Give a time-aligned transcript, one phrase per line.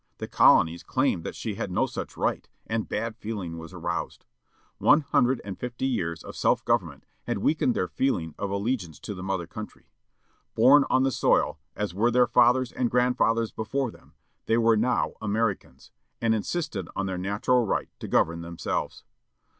[0.17, 4.25] The colonies claimed that she had no such right, and bad feeling was aroused.
[4.79, 8.99] One hundred and fifty years of self government had weakened their feeling of alle giance
[9.01, 9.91] to the mother country.
[10.55, 14.13] Bom on the soil, as were their fathers and grand fathers before them,
[14.47, 19.03] they were now Americans, and insisted on their natural right to govern themselves.